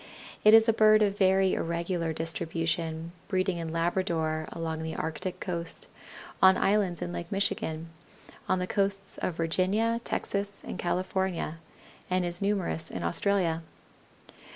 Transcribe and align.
It 0.43 0.55
is 0.55 0.67
a 0.67 0.73
bird 0.73 1.03
of 1.03 1.15
very 1.15 1.53
irregular 1.53 2.11
distribution, 2.11 3.11
breeding 3.27 3.59
in 3.59 3.71
Labrador, 3.71 4.47
along 4.51 4.81
the 4.81 4.95
Arctic 4.95 5.39
coast, 5.39 5.85
on 6.41 6.57
islands 6.57 7.03
in 7.03 7.13
Lake 7.13 7.31
Michigan, 7.31 7.91
on 8.49 8.57
the 8.57 8.65
coasts 8.65 9.19
of 9.19 9.35
Virginia, 9.35 10.01
Texas, 10.03 10.63
and 10.65 10.79
California, 10.79 11.59
and 12.09 12.25
is 12.25 12.41
numerous 12.41 12.89
in 12.89 13.03
Australia. 13.03 13.61